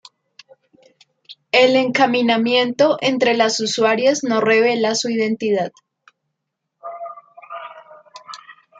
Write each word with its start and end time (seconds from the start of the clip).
el 1.51 1.75
encaminamiento 1.75 2.97
entre 3.01 3.35
las 3.35 3.59
usuarias 3.59 4.23
no 4.23 4.41
revela 4.41 4.95
su 4.95 5.11
identidad 5.11 5.71